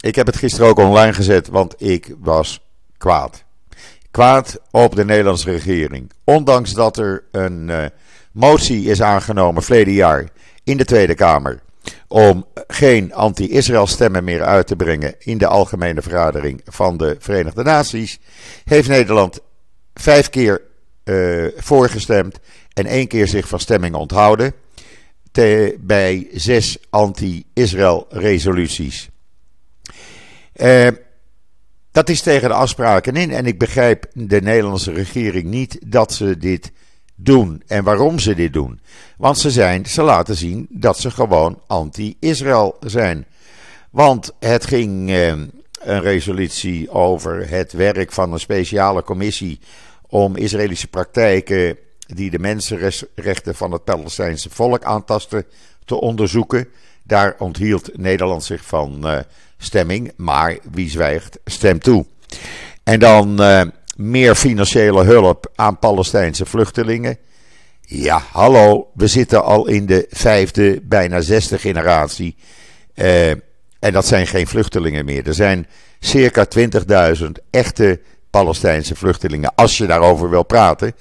Ik 0.00 0.14
heb 0.14 0.26
het 0.26 0.36
gisteren 0.36 0.68
ook 0.68 0.78
online 0.78 1.12
gezet, 1.12 1.48
want 1.48 1.74
ik 1.82 2.14
was 2.18 2.60
kwaad. 2.98 3.44
Kwaad 4.10 4.60
op 4.70 4.96
de 4.96 5.04
Nederlandse 5.04 5.50
regering. 5.50 6.12
Ondanks 6.24 6.72
dat 6.72 6.96
er 6.96 7.24
een 7.32 7.68
uh, 7.68 7.84
motie 8.32 8.84
is 8.84 9.02
aangenomen 9.02 9.62
verleden 9.62 9.94
jaar 9.94 10.28
in 10.64 10.76
de 10.76 10.84
Tweede 10.84 11.14
Kamer 11.14 11.60
om 12.08 12.46
geen 12.66 13.14
anti-Israël 13.14 13.86
stemmen 13.86 14.24
meer 14.24 14.42
uit 14.42 14.66
te 14.66 14.76
brengen 14.76 15.14
in 15.18 15.38
de 15.38 15.46
algemene 15.46 16.02
vergadering 16.02 16.60
van 16.64 16.96
de 16.96 17.16
Verenigde 17.18 17.62
Naties, 17.62 18.20
heeft 18.64 18.88
Nederland 18.88 19.40
vijf 20.00 20.30
keer 20.30 20.62
uh, 21.04 21.46
voorgestemd 21.56 22.38
en 22.72 22.86
één 22.86 23.06
keer 23.06 23.28
zich 23.28 23.48
van 23.48 23.60
stemming 23.60 23.94
onthouden. 23.94 24.52
te, 25.32 25.76
bij 25.80 26.28
zes 26.32 26.78
anti-Israël 26.90 28.06
resoluties. 28.08 29.08
Uh, 30.56 30.88
dat 31.92 32.08
is 32.08 32.20
tegen 32.20 32.48
de 32.48 32.54
afspraken 32.54 33.16
in. 33.16 33.30
En 33.30 33.46
ik 33.46 33.58
begrijp 33.58 34.06
de 34.12 34.40
Nederlandse 34.40 34.92
regering 34.92 35.44
niet 35.44 35.78
dat 35.86 36.12
ze 36.12 36.38
dit 36.38 36.72
doen. 37.14 37.62
En 37.66 37.84
waarom 37.84 38.18
ze 38.18 38.34
dit 38.34 38.52
doen. 38.52 38.80
Want 39.16 39.38
ze, 39.38 39.50
zijn, 39.50 39.86
ze 39.86 40.02
laten 40.02 40.36
zien 40.36 40.66
dat 40.70 40.98
ze 40.98 41.10
gewoon 41.10 41.62
anti-Israël 41.66 42.76
zijn. 42.80 43.26
Want 43.90 44.32
het 44.38 44.66
ging 44.66 45.10
eh, 45.10 45.28
een 45.80 46.00
resolutie 46.00 46.90
over 46.90 47.48
het 47.48 47.72
werk 47.72 48.12
van 48.12 48.32
een 48.32 48.40
speciale 48.40 49.02
commissie 49.02 49.60
om 50.10 50.36
Israëlische 50.36 50.86
praktijken 50.86 51.76
die 52.06 52.30
de 52.30 52.38
mensenrechten 52.38 53.54
van 53.54 53.72
het 53.72 53.84
Palestijnse 53.84 54.50
volk 54.50 54.84
aantasten 54.84 55.44
te 55.84 56.00
onderzoeken. 56.00 56.68
Daar 57.02 57.34
onthield 57.38 57.98
Nederland 57.98 58.44
zich 58.44 58.64
van 58.64 59.00
uh, 59.04 59.18
stemming, 59.58 60.12
maar 60.16 60.58
wie 60.70 60.90
zwijgt, 60.90 61.38
stemt 61.44 61.82
toe. 61.82 62.06
En 62.82 62.98
dan 62.98 63.40
uh, 63.40 63.62
meer 63.96 64.34
financiële 64.34 65.04
hulp 65.04 65.50
aan 65.54 65.78
Palestijnse 65.78 66.46
vluchtelingen. 66.46 67.18
Ja, 67.80 68.22
hallo, 68.32 68.90
we 68.94 69.06
zitten 69.06 69.44
al 69.44 69.66
in 69.66 69.86
de 69.86 70.06
vijfde, 70.10 70.80
bijna 70.82 71.20
zesde 71.20 71.58
generatie. 71.58 72.36
Uh, 72.94 73.30
en 73.80 73.92
dat 73.92 74.06
zijn 74.06 74.26
geen 74.26 74.46
vluchtelingen 74.46 75.04
meer. 75.04 75.26
Er 75.26 75.34
zijn 75.34 75.66
circa 76.00 76.46
20.000 77.18 77.26
echte 77.50 78.00
Palestijnse 78.30 78.96
vluchtelingen, 78.96 79.54
als 79.54 79.78
je 79.78 79.86
daarover 79.86 80.30
wil 80.30 80.42
praten. 80.42 80.94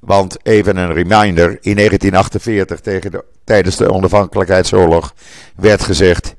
Want 0.00 0.36
even 0.42 0.76
een 0.76 0.92
reminder: 0.92 1.58
in 1.60 1.74
1948, 1.74 2.80
tegen 2.80 3.10
de, 3.10 3.24
tijdens 3.44 3.76
de 3.76 3.92
onafhankelijkheidsoorlog, 3.92 5.14
werd 5.56 5.82
gezegd 5.82 6.34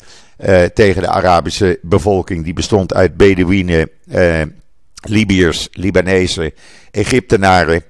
uh, 0.45 0.63
tegen 0.63 1.01
de 1.01 1.07
Arabische 1.07 1.79
bevolking, 1.81 2.43
die 2.43 2.53
bestond 2.53 2.93
uit 2.93 3.17
Bedouinen, 3.17 3.89
uh, 4.05 4.41
Libiërs, 5.01 5.67
Libanezen, 5.71 6.51
Egyptenaren. 6.91 7.83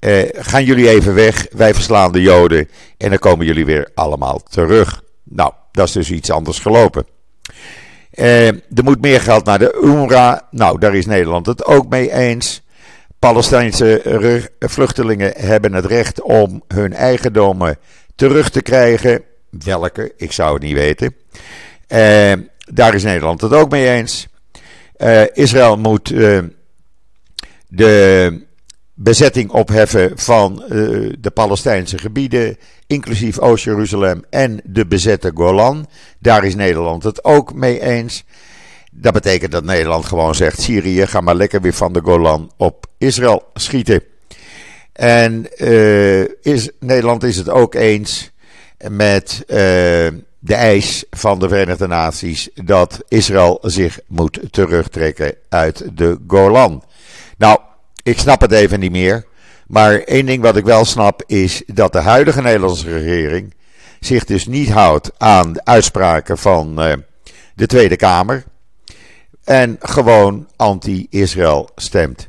Uh, 0.00 0.22
gaan 0.32 0.64
jullie 0.64 0.88
even 0.88 1.14
weg, 1.14 1.46
wij 1.50 1.74
verslaan 1.74 2.12
de 2.12 2.20
Joden 2.20 2.68
en 2.96 3.08
dan 3.08 3.18
komen 3.18 3.46
jullie 3.46 3.64
weer 3.64 3.90
allemaal 3.94 4.42
terug. 4.50 5.02
Nou, 5.24 5.52
dat 5.72 5.86
is 5.86 5.92
dus 5.92 6.10
iets 6.10 6.30
anders 6.30 6.58
gelopen. 6.58 7.06
Uh, 8.14 8.48
er 8.48 8.84
moet 8.84 9.00
meer 9.00 9.20
geld 9.20 9.44
naar 9.44 9.58
de 9.58 9.78
UNRWA. 9.82 10.46
Nou, 10.50 10.78
daar 10.78 10.94
is 10.94 11.06
Nederland 11.06 11.46
het 11.46 11.64
ook 11.64 11.88
mee 11.88 12.12
eens. 12.12 12.62
Palestijnse 13.18 14.50
vluchtelingen 14.58 15.32
hebben 15.36 15.72
het 15.72 15.84
recht 15.84 16.22
om 16.22 16.62
hun 16.68 16.92
eigendommen 16.92 17.78
terug 18.14 18.50
te 18.50 18.62
krijgen. 18.62 19.22
Welke? 19.50 20.12
Ik 20.16 20.32
zou 20.32 20.52
het 20.54 20.62
niet 20.62 20.74
weten. 20.74 21.14
Uh, 21.88 22.32
daar 22.72 22.94
is 22.94 23.02
Nederland 23.02 23.40
het 23.40 23.52
ook 23.52 23.70
mee 23.70 23.88
eens. 23.88 24.28
Uh, 24.96 25.22
Israël 25.32 25.76
moet 25.76 26.08
de 27.68 28.48
bezetting 29.02 29.50
opheffen 29.50 30.12
van 30.18 30.64
de 31.18 31.30
Palestijnse 31.34 31.98
gebieden, 31.98 32.56
inclusief 32.86 33.38
Oost-Jeruzalem 33.38 34.24
en 34.30 34.60
de 34.64 34.86
bezette 34.86 35.30
Golan. 35.34 35.88
Daar 36.18 36.44
is 36.44 36.54
Nederland 36.54 37.02
het 37.02 37.24
ook 37.24 37.54
mee 37.54 37.82
eens. 37.82 38.24
Dat 38.92 39.12
betekent 39.12 39.52
dat 39.52 39.64
Nederland 39.64 40.04
gewoon 40.04 40.34
zegt: 40.34 40.60
Syrië, 40.60 41.06
ga 41.06 41.20
maar 41.20 41.34
lekker 41.34 41.60
weer 41.60 41.72
van 41.72 41.92
de 41.92 42.00
Golan 42.00 42.50
op 42.56 42.86
Israël 42.98 43.44
schieten. 43.54 44.02
En 44.92 45.46
uh, 45.58 46.20
is, 46.42 46.70
Nederland 46.78 47.22
is 47.22 47.36
het 47.36 47.48
ook 47.48 47.74
eens 47.74 48.30
met 48.90 49.42
uh, 49.46 49.56
de 50.38 50.54
eis 50.54 51.04
van 51.10 51.38
de 51.38 51.48
Verenigde 51.48 51.86
Naties 51.86 52.48
dat 52.54 53.02
Israël 53.08 53.58
zich 53.62 54.00
moet 54.06 54.40
terugtrekken 54.50 55.34
uit 55.48 55.84
de 55.94 56.18
Golan. 56.26 56.82
Nou, 57.38 57.58
ik 58.02 58.18
snap 58.18 58.40
het 58.40 58.52
even 58.52 58.80
niet 58.80 58.90
meer. 58.90 59.24
Maar 59.66 60.00
één 60.00 60.26
ding 60.26 60.42
wat 60.42 60.56
ik 60.56 60.64
wel 60.64 60.84
snap 60.84 61.22
is 61.26 61.62
dat 61.66 61.92
de 61.92 62.00
huidige 62.00 62.42
Nederlandse 62.42 62.98
regering 62.98 63.54
zich 64.00 64.24
dus 64.24 64.46
niet 64.46 64.70
houdt 64.70 65.10
aan 65.18 65.52
de 65.52 65.64
uitspraken 65.64 66.38
van 66.38 66.86
uh, 66.86 66.92
de 67.54 67.66
Tweede 67.66 67.96
Kamer 67.96 68.44
en 69.44 69.76
gewoon 69.80 70.48
anti-Israël 70.56 71.68
stemt. 71.76 72.28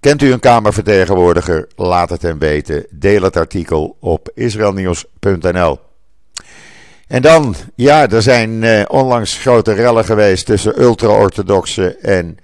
Kent 0.00 0.22
u 0.22 0.32
een 0.32 0.40
Kamervertegenwoordiger? 0.40 1.68
Laat 1.76 2.10
het 2.10 2.22
hem 2.22 2.38
weten. 2.38 2.86
Deel 2.90 3.22
het 3.22 3.36
artikel 3.36 3.96
op 4.00 4.30
israelnieuws.nl. 4.34 5.78
En 7.06 7.22
dan, 7.22 7.54
ja, 7.74 8.08
er 8.08 8.22
zijn 8.22 8.62
uh, 8.62 8.82
onlangs 8.88 9.38
grote 9.38 9.72
rellen 9.72 10.04
geweest 10.04 10.46
tussen 10.46 10.82
ultra-orthodoxe 10.82 11.96
en 11.96 12.38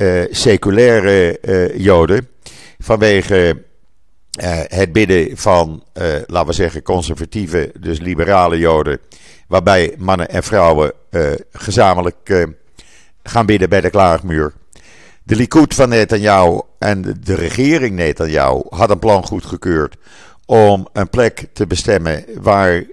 uh, 0.00 0.24
seculaire 0.30 1.38
uh, 1.42 1.78
Joden. 1.78 2.28
Vanwege 2.78 3.62
het 4.68 4.92
bidden 4.92 5.36
van, 5.36 5.84
laten 6.26 6.46
we 6.46 6.52
zeggen, 6.52 6.82
conservatieve, 6.82 7.72
dus 7.80 7.98
liberale 7.98 8.58
Joden. 8.58 8.98
Waarbij 9.48 9.94
mannen 9.98 10.28
en 10.28 10.42
vrouwen 10.42 10.92
gezamenlijk 11.52 12.46
gaan 13.22 13.46
bidden 13.46 13.68
bij 13.68 13.80
de 13.80 13.90
klaagmuur. 13.90 14.52
De 15.22 15.36
Likud 15.36 15.74
van 15.74 15.88
Netanyahu 15.88 16.60
en 16.78 17.18
de 17.24 17.34
regering 17.34 17.96
Netanyahu 17.96 18.62
had 18.68 18.90
een 18.90 18.98
plan 18.98 19.26
goedgekeurd 19.26 19.96
om 20.46 20.88
een 20.92 21.10
plek 21.10 21.46
te 21.52 21.66
bestemmen 21.66 22.24
waar 22.40 22.84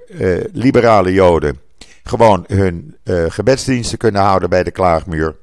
liberale 0.51 1.13
Joden 1.13 1.59
gewoon 2.03 2.43
hun 2.47 2.95
gebedsdiensten 3.27 3.97
kunnen 3.97 4.21
houden 4.21 4.49
bij 4.49 4.63
de 4.63 4.71
klaagmuur. 4.71 5.35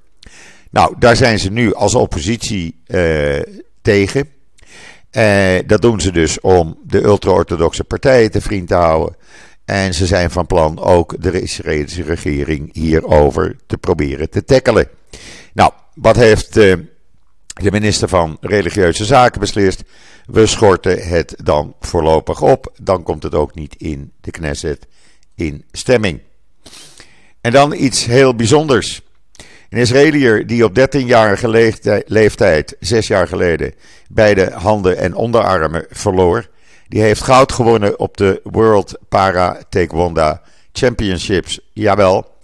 Nou, 0.74 0.94
daar 0.98 1.16
zijn 1.16 1.38
ze 1.38 1.50
nu 1.50 1.74
als 1.74 1.94
oppositie 1.94 2.82
uh, 2.86 3.40
tegen. 3.82 4.28
dat 5.66 5.82
doen 5.82 6.00
ze 6.00 6.12
dus 6.12 6.40
om 6.40 6.78
de 6.86 7.02
ultra-orthodoxe 7.02 7.84
partijen 7.84 8.30
te 8.30 8.40
vriend 8.40 8.68
te 8.68 8.74
houden. 8.74 9.16
En 9.64 9.94
ze 9.94 10.06
zijn 10.06 10.30
van 10.30 10.46
plan 10.46 10.80
ook 10.80 11.22
de 11.22 11.40
Israëlische 11.40 12.02
regering 12.02 12.72
hierover 12.72 13.56
te 13.66 13.78
proberen 13.78 14.30
te 14.30 14.44
tackelen. 14.44 14.88
Nou, 15.52 15.72
wat 15.94 16.16
heeft 16.16 16.56
uh, 16.56 16.74
de 17.46 17.70
minister 17.70 18.08
van 18.08 18.36
Religieuze 18.40 19.04
Zaken 19.04 19.40
beslist? 19.40 19.82
We 20.26 20.46
schorten 20.46 21.08
het 21.08 21.34
dan 21.42 21.74
voorlopig 21.80 22.42
op. 22.42 22.72
Dan 22.82 23.02
komt 23.02 23.22
het 23.22 23.34
ook 23.34 23.54
niet 23.54 23.74
in 23.76 24.12
de 24.20 24.30
Knesset 24.30 24.86
in 25.34 25.64
stemming. 25.72 26.20
En 27.40 27.52
dan 27.52 27.74
iets 27.74 28.04
heel 28.04 28.34
bijzonders. 28.34 29.02
Een 29.74 29.80
Israëliër 29.80 30.46
die 30.46 30.64
op 30.64 30.78
13-jarige 30.78 31.72
leeftijd, 32.06 32.76
zes 32.80 33.06
jaar 33.06 33.28
geleden, 33.28 33.74
beide 34.08 34.50
handen 34.52 34.96
en 34.96 35.14
onderarmen 35.14 35.86
verloor, 35.90 36.48
die 36.88 37.00
heeft 37.00 37.22
goud 37.22 37.52
gewonnen 37.52 37.98
op 37.98 38.16
de 38.16 38.40
World 38.44 38.98
Para 39.08 39.58
Taekwondo 39.68 40.38
Championships. 40.72 41.60
Jawel. 41.72 42.36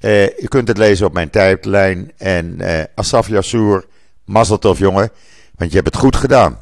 Uh, 0.00 0.24
je 0.24 0.48
kunt 0.48 0.68
het 0.68 0.78
lezen 0.78 1.06
op 1.06 1.12
mijn 1.12 1.30
tijdlijn. 1.30 2.12
En 2.16 2.56
uh, 2.60 2.80
Asaf 2.94 3.28
Yassour, 3.28 3.84
Mazeltov 4.24 4.78
jongen, 4.78 5.10
want 5.56 5.70
je 5.70 5.76
hebt 5.76 5.88
het 5.94 6.02
goed 6.02 6.16
gedaan. 6.16 6.58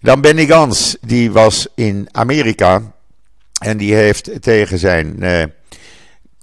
Dan 0.00 0.20
Benny 0.20 0.46
Gans, 0.46 0.96
die 1.00 1.32
was 1.32 1.66
in 1.74 2.08
Amerika. 2.12 2.82
En 3.62 3.76
die 3.76 3.94
heeft 3.94 4.42
tegen 4.42 4.78
zijn 4.78 5.16
uh, 5.18 5.42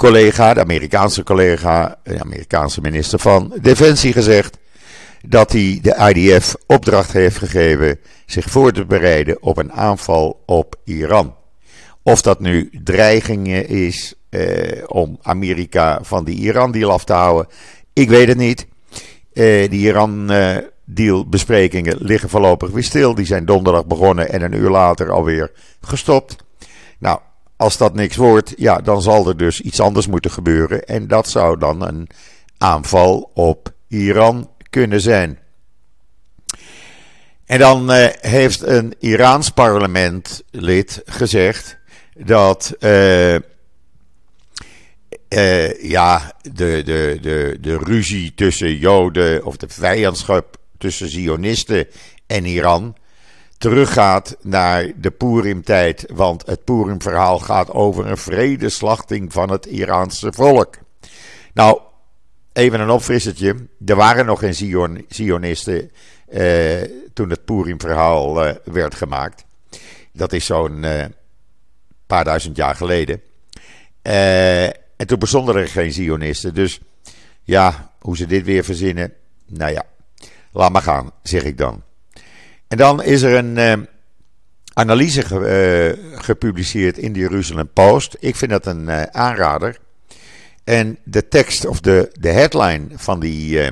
collega, 0.03 0.53
de 0.53 0.59
Amerikaanse 0.59 1.23
collega, 1.23 1.99
de 2.03 2.19
Amerikaanse 2.19 2.81
minister 2.81 3.19
van 3.19 3.53
Defensie 3.61 4.13
gezegd 4.13 4.57
dat 5.25 5.51
hij 5.51 5.79
de 5.81 6.13
IDF 6.13 6.55
opdracht 6.67 7.11
heeft 7.11 7.37
gegeven 7.37 7.99
zich 8.25 8.45
voor 8.45 8.71
te 8.71 8.85
bereiden 8.85 9.41
op 9.41 9.57
een 9.57 9.71
aanval 9.71 10.43
op 10.45 10.75
Iran. 10.83 11.35
Of 12.01 12.21
dat 12.21 12.39
nu 12.39 12.69
dreigingen 12.83 13.67
is 13.67 14.13
eh, 14.29 14.83
om 14.87 15.17
Amerika 15.21 15.99
van 16.01 16.23
die 16.23 16.35
Iran-deal 16.35 16.91
af 16.91 17.03
te 17.03 17.13
houden, 17.13 17.51
ik 17.93 18.09
weet 18.09 18.27
het 18.27 18.37
niet. 18.37 18.67
Eh, 19.33 19.69
die 19.69 19.87
Iran-deal-besprekingen 19.87 21.95
liggen 21.99 22.29
voorlopig 22.29 22.69
weer 22.69 22.83
stil. 22.83 23.15
Die 23.15 23.25
zijn 23.25 23.45
donderdag 23.45 23.85
begonnen 23.85 24.29
en 24.29 24.41
een 24.41 24.53
uur 24.53 24.69
later 24.69 25.11
alweer 25.11 25.51
gestopt. 25.81 26.35
Nou, 26.99 27.19
als 27.63 27.77
dat 27.77 27.93
niks 27.93 28.15
wordt, 28.15 28.53
ja, 28.57 28.77
dan 28.77 29.01
zal 29.01 29.27
er 29.27 29.37
dus 29.37 29.61
iets 29.61 29.79
anders 29.79 30.07
moeten 30.07 30.31
gebeuren. 30.31 30.85
En 30.85 31.07
dat 31.07 31.29
zou 31.29 31.59
dan 31.59 31.87
een 31.87 32.09
aanval 32.57 33.31
op 33.33 33.73
Iran 33.87 34.49
kunnen 34.69 35.01
zijn. 35.01 35.39
En 37.45 37.59
dan 37.59 37.91
uh, 37.91 38.05
heeft 38.19 38.61
een 38.61 38.95
Iraans 38.99 39.49
parlementlid 39.49 41.01
gezegd 41.05 41.77
dat 42.17 42.75
uh, 42.79 43.35
uh, 45.29 45.83
ja, 45.83 46.33
de, 46.41 46.81
de, 46.85 47.17
de, 47.21 47.57
de 47.61 47.77
ruzie 47.77 48.33
tussen 48.35 48.77
Joden 48.77 49.45
of 49.45 49.57
de 49.57 49.69
vijandschap 49.69 50.57
tussen 50.77 51.09
Zionisten 51.09 51.87
en 52.27 52.45
Iran, 52.45 52.95
teruggaat 53.57 54.37
naar 54.41 54.91
de 54.95 55.11
Purim-tijd. 55.11 56.05
Want 56.13 56.45
het 56.45 56.63
Purim-verhaal 56.63 57.39
gaat 57.39 57.71
over 57.71 58.07
een 58.07 58.17
vredeslachting 58.17 59.33
van 59.33 59.49
het 59.49 59.65
Iraanse 59.65 60.33
volk. 60.33 60.77
Nou, 61.53 61.79
even 62.53 62.79
een 62.79 62.89
opfrissertje. 62.89 63.55
Er 63.85 63.95
waren 63.95 64.25
nog 64.25 64.39
geen 64.39 64.55
Zion 64.55 65.05
Zionisten 65.09 65.91
eh, 66.27 66.81
toen 67.13 67.29
het 67.29 67.45
Purim-verhaal 67.45 68.45
eh, 68.45 68.55
werd 68.63 68.95
gemaakt. 68.95 69.45
Dat 70.11 70.33
is 70.33 70.45
zo'n 70.45 70.83
eh, 70.83 71.05
paar 72.07 72.23
duizend 72.23 72.55
jaar 72.55 72.75
geleden. 72.75 73.21
Eh, 74.01 74.65
en 74.65 75.07
toen 75.07 75.19
bestonden 75.19 75.55
er 75.55 75.67
geen 75.67 75.91
Zionisten. 75.91 76.53
Dus 76.53 76.79
ja, 77.43 77.91
hoe 77.99 78.17
ze 78.17 78.25
dit 78.25 78.45
weer 78.45 78.63
verzinnen. 78.63 79.13
Nou 79.45 79.71
ja, 79.71 79.83
laat 80.51 80.71
maar 80.71 80.81
gaan, 80.81 81.11
zeg 81.23 81.43
ik 81.43 81.57
dan. 81.57 81.83
En 82.73 82.79
dan 82.79 83.03
is 83.03 83.21
er 83.21 83.33
een 83.33 83.57
uh, 83.57 83.85
analyse 84.73 85.21
ge, 85.21 85.95
uh, 86.05 86.19
gepubliceerd 86.21 86.97
in 86.97 87.13
de 87.13 87.19
Jeruzalem 87.19 87.69
Post. 87.73 88.15
Ik 88.19 88.35
vind 88.35 88.51
dat 88.51 88.65
een 88.65 88.81
uh, 88.81 89.01
aanrader. 89.01 89.77
En 90.63 90.97
de 91.03 91.27
tekst 91.27 91.65
of 91.65 91.79
de, 91.79 92.09
de 92.19 92.29
headline 92.29 92.87
van 92.95 93.19
die 93.19 93.71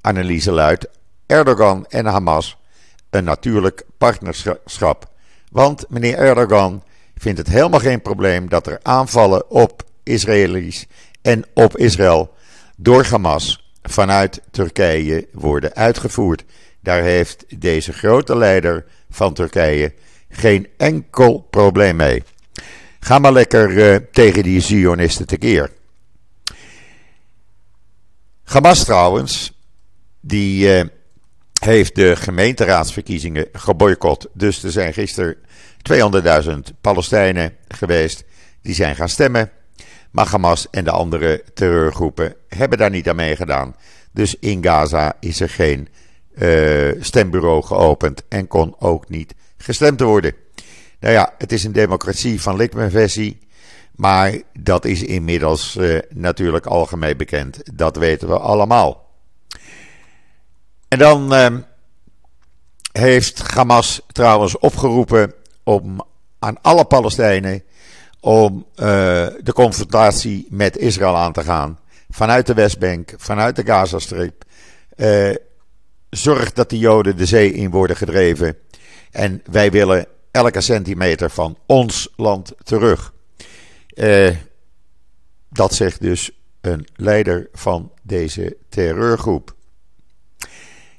analyse 0.00 0.52
luidt: 0.52 0.88
Erdogan 1.26 1.86
en 1.86 2.06
Hamas 2.06 2.58
een 3.10 3.24
natuurlijk 3.24 3.82
partnerschap. 3.98 5.12
Want 5.50 5.84
meneer 5.88 6.18
Erdogan 6.18 6.82
vindt 7.16 7.38
het 7.38 7.48
helemaal 7.48 7.80
geen 7.80 8.02
probleem 8.02 8.48
dat 8.48 8.66
er 8.66 8.78
aanvallen 8.82 9.50
op 9.50 9.82
Israëli's 10.02 10.86
en 11.22 11.44
op 11.54 11.76
Israël 11.76 12.34
door 12.76 13.04
Hamas 13.04 13.65
vanuit 13.86 14.40
Turkije 14.50 15.28
worden 15.32 15.74
uitgevoerd. 15.74 16.44
Daar 16.80 17.02
heeft 17.02 17.44
deze 17.60 17.92
grote 17.92 18.36
leider 18.36 18.84
van 19.10 19.34
Turkije 19.34 19.94
geen 20.28 20.68
enkel 20.76 21.46
probleem 21.50 21.96
mee. 21.96 22.22
Ga 23.00 23.18
maar 23.18 23.32
lekker 23.32 23.70
uh, 23.70 23.96
tegen 24.12 24.42
die 24.42 24.60
Zionisten 24.60 25.26
tekeer. 25.26 25.70
Hamas 28.44 28.84
trouwens, 28.84 29.52
die 30.20 30.78
uh, 30.78 30.84
heeft 31.60 31.94
de 31.94 32.16
gemeenteraadsverkiezingen 32.16 33.48
geboycott. 33.52 34.28
Dus 34.32 34.62
er 34.62 34.70
zijn 34.72 34.92
gisteren 34.92 35.36
200.000 36.44 36.52
Palestijnen 36.80 37.56
geweest 37.68 38.24
die 38.62 38.74
zijn 38.74 38.96
gaan 38.96 39.08
stemmen. 39.08 39.50
Maar 40.16 40.26
Hamas 40.26 40.70
en 40.70 40.84
de 40.84 40.90
andere 40.90 41.42
terreurgroepen 41.54 42.34
hebben 42.48 42.78
daar 42.78 42.90
niet 42.90 43.08
aan 43.08 43.16
meegedaan. 43.16 43.76
Dus 44.12 44.38
in 44.38 44.64
Gaza 44.64 45.16
is 45.20 45.40
er 45.40 45.48
geen 45.48 45.88
uh, 46.34 47.02
stembureau 47.02 47.62
geopend 47.62 48.22
en 48.28 48.46
kon 48.46 48.74
ook 48.78 49.08
niet 49.08 49.34
gestemd 49.56 50.00
worden. 50.00 50.34
Nou 51.00 51.14
ja, 51.14 51.34
het 51.38 51.52
is 51.52 51.64
een 51.64 51.72
democratie 51.72 52.40
van 52.40 52.56
Likmenversie. 52.56 53.38
Maar 53.96 54.42
dat 54.60 54.84
is 54.84 55.02
inmiddels 55.02 55.76
uh, 55.76 55.98
natuurlijk 56.08 56.66
algemeen 56.66 57.16
bekend. 57.16 57.76
Dat 57.76 57.96
weten 57.96 58.28
we 58.28 58.38
allemaal. 58.38 59.10
En 60.88 60.98
dan 60.98 61.34
uh, 61.34 61.56
heeft 62.92 63.52
Hamas 63.52 64.00
trouwens 64.12 64.58
opgeroepen 64.58 65.32
om 65.62 66.04
aan 66.38 66.62
alle 66.62 66.84
Palestijnen 66.84 67.62
om 68.20 68.66
uh, 68.70 68.86
de 69.42 69.52
confrontatie 69.52 70.46
met 70.50 70.76
Israël 70.76 71.16
aan 71.16 71.32
te 71.32 71.42
gaan. 71.42 71.78
Vanuit 72.10 72.46
de 72.46 72.54
Westbank, 72.54 73.14
vanuit 73.16 73.56
de 73.56 73.64
Gazastreep. 73.64 74.44
Uh, 74.96 75.34
zorg 76.10 76.52
dat 76.52 76.70
de 76.70 76.78
Joden 76.78 77.16
de 77.16 77.26
zee 77.26 77.52
in 77.52 77.70
worden 77.70 77.96
gedreven. 77.96 78.56
En 79.10 79.42
wij 79.50 79.70
willen 79.70 80.06
elke 80.30 80.60
centimeter 80.60 81.30
van 81.30 81.58
ons 81.66 82.08
land 82.16 82.52
terug. 82.62 83.12
Uh, 83.94 84.36
dat 85.50 85.74
zegt 85.74 86.00
dus 86.00 86.30
een 86.60 86.86
leider 86.94 87.48
van 87.52 87.92
deze 88.02 88.56
terreurgroep. 88.68 89.55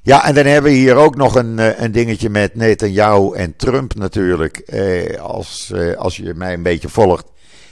Ja, 0.08 0.24
en 0.24 0.34
dan 0.34 0.46
hebben 0.46 0.70
we 0.70 0.76
hier 0.76 0.94
ook 0.94 1.16
nog 1.16 1.34
een, 1.34 1.82
een 1.84 1.92
dingetje 1.92 2.30
met 2.30 2.54
Netanyahu 2.54 3.34
en 3.34 3.56
Trump 3.56 3.94
natuurlijk. 3.94 4.58
Eh, 4.58 5.20
als, 5.20 5.70
eh, 5.70 5.96
als 5.96 6.16
je 6.16 6.34
mij 6.34 6.52
een 6.52 6.62
beetje 6.62 6.88
volgt, 6.88 7.24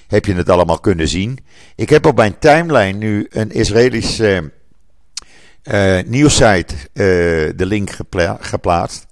heb 0.06 0.24
je 0.24 0.34
het 0.34 0.48
allemaal 0.48 0.80
kunnen 0.80 1.08
zien. 1.08 1.38
Ik 1.76 1.88
heb 1.90 2.06
op 2.06 2.16
mijn 2.16 2.38
timeline 2.38 2.98
nu 2.98 3.26
een 3.30 3.50
Israëlisch 3.50 4.20
uh, 4.20 4.38
nieuwssite 6.06 6.74
de 7.56 7.66
link 7.66 7.90
gepla 7.90 8.38
geplaatst. 8.40 9.06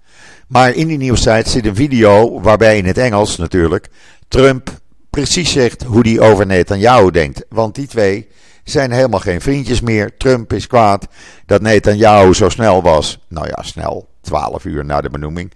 Maar 0.49 0.75
in 0.75 0.87
die 0.87 0.99
nieuwssite 0.99 1.51
zit 1.51 1.67
een 1.67 1.77
video 1.77 2.41
waarbij 2.41 2.77
in 2.77 2.87
het 2.87 2.99
Engels 2.99 3.37
natuurlijk 3.37 3.89
Trump 4.29 4.71
precies 5.11 5.53
zegt 5.53 5.83
hoe 5.83 6.09
hij 6.09 6.21
over 6.21 6.47
Netanyahu 6.47 7.11
denkt. 7.11 7.45
Want 7.49 7.75
die 7.75 7.87
twee 7.87 8.29
zijn 8.65 8.93
helemaal 8.93 9.21
geen 9.21 9.41
vriendjes 9.41 9.81
meer. 9.81 10.17
Trump 10.17 10.53
is 10.53 10.67
kwaad 10.67 11.07
dat 11.47 11.61
Netanyahu 11.61 12.35
zo 12.35 12.49
snel 12.49 12.83
was. 12.83 13.19
Nou 13.29 13.47
ja, 13.47 13.63
snel, 13.63 14.09
12 14.21 14.65
uur 14.65 14.85
na 14.85 15.01
de 15.01 15.11
benoeming. 15.11 15.53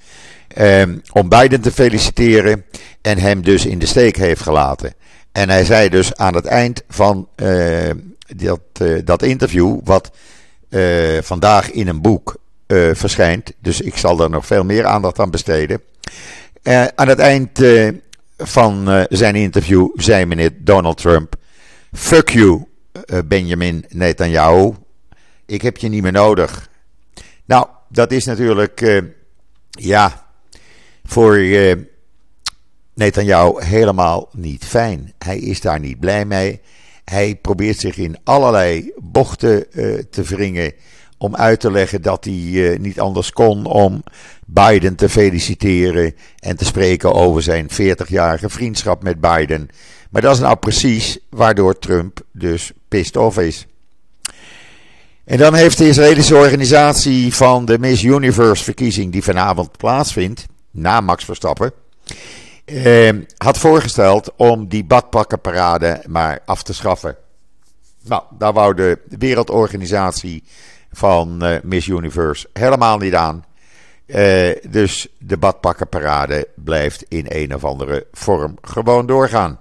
Um, 0.58 1.02
om 1.12 1.28
Biden 1.28 1.60
te 1.60 1.72
feliciteren 1.72 2.64
en 3.00 3.18
hem 3.18 3.42
dus 3.42 3.66
in 3.66 3.78
de 3.78 3.86
steek 3.86 4.16
heeft 4.16 4.40
gelaten. 4.40 4.94
En 5.32 5.48
hij 5.48 5.64
zei 5.64 5.88
dus 5.88 6.14
aan 6.14 6.34
het 6.34 6.46
eind 6.46 6.82
van 6.88 7.28
uh, 7.36 7.90
dat, 8.36 8.60
uh, 8.82 9.00
dat 9.04 9.22
interview, 9.22 9.78
wat 9.84 10.10
uh, 10.70 11.18
vandaag 11.22 11.70
in 11.70 11.88
een 11.88 12.00
boek 12.00 12.36
verschijnt, 12.92 13.52
dus 13.60 13.80
ik 13.80 13.96
zal 13.96 14.20
er 14.20 14.30
nog 14.30 14.46
veel 14.46 14.64
meer 14.64 14.84
aandacht 14.84 15.18
aan 15.18 15.30
besteden. 15.30 15.82
aan 16.94 17.08
het 17.08 17.18
eind 17.18 17.60
van 18.36 19.06
zijn 19.08 19.34
interview 19.34 19.88
zei 19.94 20.26
meneer 20.26 20.50
Donald 20.58 20.96
Trump: 20.96 21.34
Fuck 21.92 22.28
you, 22.28 22.67
Benjamin 23.26 23.84
Netanyahu. 23.88 24.72
Ik 25.46 25.62
heb 25.62 25.76
je 25.76 25.88
niet 25.88 26.02
meer 26.02 26.12
nodig. 26.12 26.70
Nou, 27.44 27.66
dat 27.88 28.12
is 28.12 28.24
natuurlijk, 28.24 29.02
ja, 29.70 30.26
voor 31.04 31.38
Netanyahu 32.94 33.64
helemaal 33.64 34.28
niet 34.32 34.64
fijn. 34.64 35.12
Hij 35.18 35.38
is 35.38 35.60
daar 35.60 35.80
niet 35.80 36.00
blij 36.00 36.24
mee. 36.24 36.60
Hij 37.04 37.38
probeert 37.42 37.78
zich 37.78 37.96
in 37.96 38.16
allerlei 38.24 38.92
bochten 38.96 39.64
uh, 39.70 39.98
te 40.10 40.22
wringen 40.22 40.72
om 41.18 41.36
uit 41.36 41.60
te 41.60 41.70
leggen 41.70 42.02
dat 42.02 42.24
hij 42.24 42.34
uh, 42.34 42.78
niet 42.78 43.00
anders 43.00 43.32
kon 43.32 43.66
om 43.66 44.02
Biden 44.46 44.94
te 44.94 45.08
feliciteren 45.08 46.14
en 46.38 46.56
te 46.56 46.64
spreken 46.64 47.14
over 47.14 47.42
zijn 47.42 47.68
40-jarige 47.70 48.48
vriendschap 48.48 49.02
met 49.02 49.20
Biden. 49.20 49.68
Maar 50.08 50.22
dat 50.22 50.34
is 50.34 50.40
nou 50.40 50.56
precies 50.56 51.18
waardoor 51.30 51.78
Trump 51.78 52.20
dus 52.32 52.72
pissed 52.88 53.16
off 53.16 53.38
is. 53.38 53.66
En 55.24 55.38
dan 55.38 55.54
heeft 55.54 55.78
de 55.78 55.88
Israëlische 55.88 56.36
organisatie 56.36 57.34
van 57.34 57.64
de 57.64 57.78
Miss 57.78 58.02
Universe 58.02 58.64
verkiezing 58.64 59.12
die 59.12 59.22
vanavond 59.22 59.76
plaatsvindt, 59.76 60.46
na 60.70 61.00
Max 61.00 61.24
Verstappen, 61.24 61.72
eh, 62.64 63.10
had 63.36 63.58
voorgesteld 63.58 64.32
om 64.36 64.68
die 64.68 64.84
badpakkenparade 64.84 66.02
maar 66.06 66.40
af 66.44 66.62
te 66.62 66.74
schaffen. 66.74 67.16
Nou, 68.04 68.22
daar 68.38 68.52
wou 68.52 68.74
de 68.74 68.98
wereldorganisatie 69.18 70.42
van 70.92 71.44
uh, 71.44 71.56
Miss 71.62 71.86
Universe 71.86 72.48
helemaal 72.52 72.98
niet 72.98 73.14
aan. 73.14 73.44
Uh, 74.06 74.56
dus 74.68 75.08
de 75.18 75.36
badpakkenparade 75.36 76.48
blijft 76.54 77.04
in 77.08 77.26
een 77.28 77.54
of 77.54 77.64
andere 77.64 78.06
vorm 78.12 78.54
gewoon 78.60 79.06
doorgaan. 79.06 79.58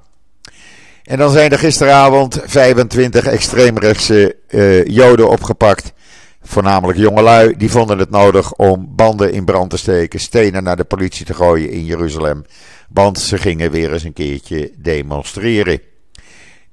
En 1.08 1.17
dan 1.17 1.32
zijn 1.32 1.52
er 1.52 1.60
gisteravond 1.60 2.39
25 2.46 3.26
extreemrechtse 3.26 4.36
uh, 4.50 4.86
Joden 4.86 5.30
opgepakt. 5.30 5.93
Voornamelijk 6.41 6.98
jongelui, 6.98 7.58
die 7.58 7.72
vonden 7.72 8.00
het 8.00 8.10
nodig 8.10 8.54
om 8.54 8.96
banden 8.96 9.32
in 9.32 9.46
brand 9.46 9.70
te 9.70 9.78
steken, 9.78 10.20
stenen 10.20 10.63
naar 10.63 10.76
de 10.76 10.84
politie 10.84 11.26
te 11.26 11.34
gooien 11.34 11.72
in 11.72 11.86
Jeruzalem. 11.86 12.46
Want 12.89 13.20
ze 13.20 13.38
gingen 13.38 13.72
weer 13.72 13.93
eens 13.93 14.04
een 14.04 14.13
keertje 14.13 14.72
demonstreren. 14.78 15.82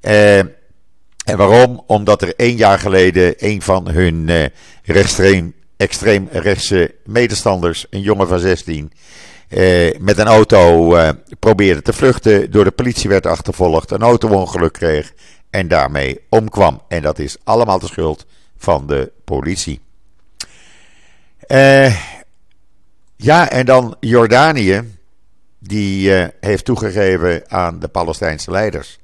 Uh, 0.03 0.39
en 0.39 1.37
waarom? 1.37 1.83
Omdat 1.87 2.23
er 2.23 2.35
één 2.37 2.57
jaar 2.57 2.79
geleden 2.79 3.35
een 3.37 3.63
van 3.63 3.89
hun 3.89 4.29
uh, 4.29 4.45
extreem, 4.85 5.55
extreem 5.77 6.29
rechtse 6.31 6.95
medestanders, 7.05 7.87
een 7.91 8.01
jongen 8.01 8.29
van 8.29 8.39
16, 8.39 8.93
uh, 8.93 8.99
eh, 9.49 9.99
met 9.99 10.19
een 10.19 10.27
auto 10.27 10.97
probeerde 11.39 11.83
te 11.83 11.93
vluchten, 11.93 12.51
door 12.51 12.65
de 12.65 12.71
politie 12.71 13.09
werd 13.09 13.27
achtervolgd, 13.27 13.91
een 13.91 14.03
auto-ongeluk 14.03 14.73
kreeg 14.73 15.13
en 15.51 15.69
daarmee 15.69 16.21
omkwam. 16.29 16.83
En 16.89 17.03
dat 17.03 17.19
is 17.19 17.37
allemaal 17.45 17.79
de 17.79 17.87
schuld 17.87 18.27
van 18.57 18.87
de 18.87 19.13
politie. 19.25 19.81
ja, 23.17 23.51
en 23.51 23.67
dan 23.67 23.97
Jordanië 24.01 24.83
die 25.67 26.11
uh, 26.11 26.27
heeft 26.41 26.65
toegegeven 26.65 27.43
aan 27.51 27.79
de 27.79 27.89
Palestijnse 27.89 28.51
leiders. 28.51 28.99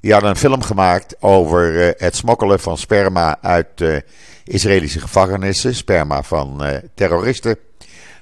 Die 0.00 0.12
hadden 0.12 0.30
een 0.30 0.36
film 0.36 0.62
gemaakt 0.62 1.22
over 1.22 1.74
uh, 1.74 1.90
het 1.96 2.16
smokkelen 2.16 2.60
van 2.60 2.78
sperma 2.78 3.38
uit 3.42 3.80
uh, 3.80 3.96
Israëlische 4.44 5.00
gevangenissen, 5.00 5.74
sperma 5.74 6.22
van 6.22 6.62
terroristen. 6.94 7.56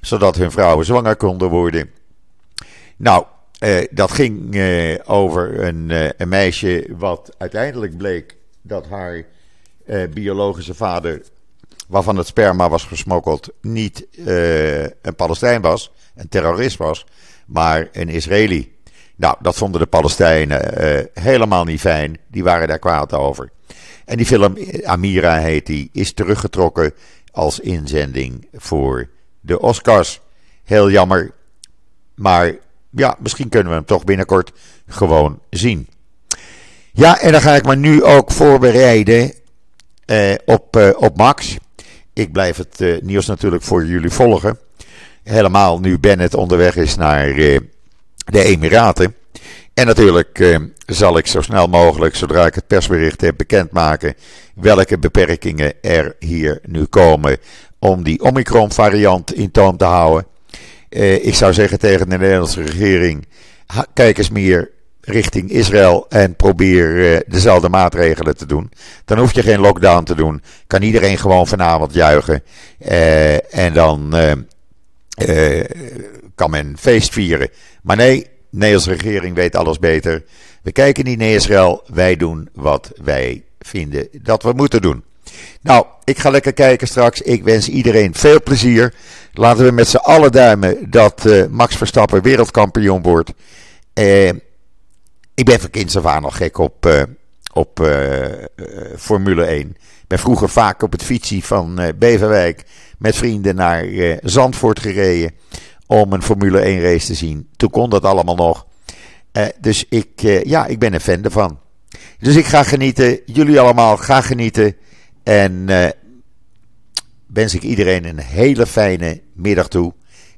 Zodat 0.06 0.36
hun 0.36 0.50
vrouwen 0.50 0.84
zwanger 0.84 1.16
konden 1.16 1.48
worden. 1.48 1.90
Nou, 2.96 3.24
dat 3.90 4.10
ging 4.10 4.60
over 5.04 5.64
een, 5.64 5.90
een, 6.16 6.28
meisje 6.28 6.86
wat 6.96 7.34
uiteindelijk 7.38 7.96
bleek 7.96 8.36
dat 8.62 8.86
haar 8.86 9.24
biologische 10.10 10.74
vader, 10.74 11.22
waarvan 11.88 12.16
het 12.16 12.26
sperma 12.26 12.68
was 12.68 12.84
gesmokkeld, 12.84 13.52
niet 13.60 14.06
een 15.02 15.14
Palestijn 15.16 15.60
was, 15.60 15.92
een 16.14 16.28
terrorist 16.28 16.76
was, 16.76 17.06
maar 17.46 17.88
een 17.92 18.08
Israëli. 18.08 18.76
Nou, 19.16 19.36
dat 19.40 19.56
vonden 19.56 19.80
de 19.80 19.86
Palestijnen 19.86 20.84
uh, 20.84 21.04
helemaal 21.14 21.64
niet 21.64 21.80
fijn. 21.80 22.18
Die 22.26 22.44
waren 22.44 22.68
daar 22.68 22.78
kwaad 22.78 23.12
over. 23.12 23.50
En 24.04 24.16
die 24.16 24.26
film, 24.26 24.56
Amira 24.84 25.38
heet 25.38 25.66
die, 25.66 25.88
is 25.92 26.12
teruggetrokken 26.12 26.92
als 27.32 27.60
inzending 27.60 28.48
voor 28.52 29.08
de 29.46 29.60
Oscars. 29.60 30.20
Heel 30.64 30.90
jammer. 30.90 31.30
Maar 32.14 32.54
ja, 32.90 33.16
misschien 33.18 33.48
kunnen 33.48 33.68
we 33.68 33.74
hem 33.74 33.84
toch 33.84 34.04
binnenkort 34.04 34.52
gewoon 34.86 35.40
zien. 35.50 35.88
Ja, 36.92 37.20
en 37.20 37.32
dan 37.32 37.40
ga 37.40 37.54
ik 37.54 37.64
me 37.64 37.76
nu 37.76 38.02
ook 38.02 38.32
voorbereiden 38.32 39.32
uh, 40.06 40.34
op, 40.44 40.76
uh, 40.76 40.90
op 40.96 41.16
Max. 41.16 41.56
Ik 42.12 42.32
blijf 42.32 42.56
het 42.56 43.02
nieuws 43.02 43.26
natuurlijk 43.26 43.62
voor 43.62 43.86
jullie 43.86 44.10
volgen. 44.10 44.58
Helemaal 45.22 45.80
nu 45.80 45.98
Bennett 45.98 46.34
onderweg 46.34 46.76
is 46.76 46.96
naar 46.96 47.34
de 47.34 47.62
Emiraten. 48.44 49.14
En 49.76 49.86
natuurlijk 49.86 50.38
eh, 50.38 50.58
zal 50.86 51.18
ik 51.18 51.26
zo 51.26 51.40
snel 51.40 51.66
mogelijk, 51.66 52.14
zodra 52.14 52.46
ik 52.46 52.54
het 52.54 52.66
persbericht 52.66 53.20
heb, 53.20 53.36
bekendmaken 53.36 54.14
welke 54.54 54.98
beperkingen 54.98 55.72
er 55.80 56.16
hier 56.18 56.60
nu 56.62 56.84
komen 56.84 57.36
om 57.78 58.02
die 58.02 58.22
Omicron-variant 58.22 59.34
in 59.34 59.50
toom 59.50 59.76
te 59.76 59.84
houden. 59.84 60.26
Eh, 60.88 61.26
ik 61.26 61.34
zou 61.34 61.52
zeggen 61.52 61.78
tegen 61.78 62.08
de 62.08 62.18
Nederlandse 62.18 62.62
regering: 62.62 63.26
kijk 63.92 64.18
eens 64.18 64.30
meer 64.30 64.70
richting 65.00 65.50
Israël 65.50 66.06
en 66.08 66.36
probeer 66.36 66.96
uh, 66.96 67.18
dezelfde 67.26 67.68
maatregelen 67.68 68.36
te 68.36 68.46
doen. 68.46 68.70
Dan 69.04 69.18
hoef 69.18 69.32
je 69.32 69.42
geen 69.42 69.60
lockdown 69.60 70.04
te 70.04 70.14
doen. 70.14 70.42
Kan 70.66 70.82
iedereen 70.82 71.18
gewoon 71.18 71.46
vanavond 71.46 71.94
juichen. 71.94 72.42
En 73.50 73.72
dan 73.72 74.14
kan 76.34 76.50
men 76.50 76.76
feest 76.78 77.12
vieren. 77.12 77.48
Maar 77.82 77.96
nee, 77.96 78.26
Nederlandse 78.50 78.90
regering 78.90 79.34
weet 79.34 79.56
alles 79.56 79.78
beter. 79.78 80.24
We 80.62 80.72
kijken 80.72 81.04
niet 81.04 81.18
naar 81.18 81.28
Israël, 81.28 81.82
wij 81.86 82.16
doen 82.16 82.48
wat 82.52 82.92
wij 83.02 83.42
vinden 83.58 84.08
dat 84.22 84.42
we 84.42 84.52
moeten 84.52 84.82
doen. 84.82 85.04
Nou, 85.60 85.86
ik 86.04 86.18
ga 86.18 86.30
lekker 86.30 86.52
kijken 86.52 86.88
straks. 86.88 87.20
Ik 87.20 87.44
wens 87.44 87.68
iedereen 87.68 88.14
veel 88.14 88.42
plezier. 88.42 88.94
Laten 89.32 89.64
we 89.64 89.70
met 89.70 89.88
z'n 89.88 89.96
allen 89.96 90.32
duimen 90.32 90.90
dat 90.90 91.24
uh, 91.26 91.46
Max 91.46 91.76
Verstappen 91.76 92.22
wereldkampioen 92.22 93.02
wordt. 93.02 93.32
Uh, 93.94 94.28
ik 95.34 95.44
ben 95.44 95.60
van 95.60 95.70
kinds 95.70 95.96
af 95.96 96.06
aan 96.06 96.22
nog 96.22 96.36
gek 96.36 96.58
op, 96.58 96.86
uh, 96.86 97.02
op 97.52 97.90
Formule 98.96 99.44
1. 99.44 99.68
Ik 99.68 100.06
ben 100.06 100.18
vroeger 100.18 100.48
vaak 100.48 100.82
op 100.82 100.92
het 100.92 101.02
fietsie 101.02 101.44
van 101.44 101.80
Beverwijk 101.98 102.64
met 102.98 103.16
vrienden 103.16 103.54
naar 103.54 103.86
Zandvoort 104.22 104.80
gereden 104.80 105.30
om 105.86 106.12
een 106.12 106.22
Formule 106.22 106.58
1 106.58 106.80
race 106.80 107.06
te 107.06 107.14
zien. 107.14 107.48
Toen 107.56 107.70
kon 107.70 107.90
dat 107.90 108.04
allemaal 108.04 108.36
nog. 108.36 108.66
Uh, 109.32 109.46
dus 109.60 109.84
ik, 109.88 110.22
uh, 110.22 110.44
ja, 110.44 110.66
ik 110.66 110.78
ben 110.78 110.94
een 110.94 111.00
fan 111.00 111.24
ervan. 111.24 111.58
Dus 112.18 112.36
ik 112.36 112.44
ga 112.44 112.62
genieten. 112.62 113.20
Jullie 113.26 113.60
allemaal 113.60 113.96
gaan 113.96 114.22
genieten. 114.22 114.76
En 115.22 115.52
uh, 115.52 115.88
wens 117.26 117.54
ik 117.54 117.62
iedereen 117.62 118.04
een 118.04 118.18
hele 118.18 118.66
fijne 118.66 119.20
middag 119.32 119.68
toe. 119.68 119.94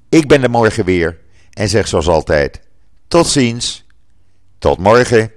Ik 0.08 0.28
ben 0.28 0.42
er 0.42 0.50
morgen 0.50 0.84
weer. 0.84 1.18
En 1.52 1.68
zeg 1.68 1.88
zoals 1.88 2.08
altijd: 2.08 2.60
tot 3.08 3.26
ziens. 3.26 3.86
Tot 4.58 4.78
morgen. 4.78 5.30